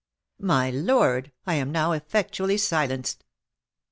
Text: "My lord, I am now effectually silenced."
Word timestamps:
"My 0.39 0.71
lord, 0.71 1.31
I 1.45 1.53
am 1.53 1.71
now 1.71 1.91
effectually 1.91 2.57
silenced." 2.57 3.23